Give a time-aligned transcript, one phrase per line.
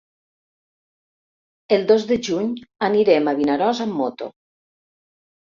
[1.77, 2.49] El dos de juny
[2.89, 4.33] anirem a Vinaròs amb moto.